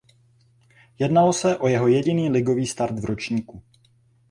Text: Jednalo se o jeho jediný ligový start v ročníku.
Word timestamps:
Jednalo 0.99 1.33
se 1.33 1.57
o 1.57 1.67
jeho 1.67 1.87
jediný 1.87 2.29
ligový 2.29 2.67
start 2.67 2.99
v 2.99 3.05
ročníku. 3.05 3.63